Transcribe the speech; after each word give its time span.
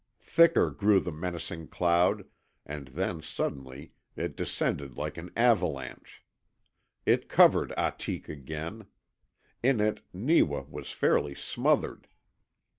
Thicker 0.19 0.71
grew 0.71 0.99
the 0.99 1.11
menacing 1.11 1.67
cloud, 1.67 2.25
and 2.65 2.87
then 2.87 3.21
suddenly 3.21 3.93
it 4.15 4.35
descended 4.35 4.97
like 4.97 5.15
an 5.15 5.29
avalanche. 5.37 6.25
It 7.05 7.29
covered 7.29 7.69
Ahtik 7.77 8.27
again. 8.27 8.87
In 9.61 9.79
it 9.79 10.01
Neewa 10.11 10.63
was 10.67 10.89
fairly 10.91 11.35
smothered. 11.35 12.07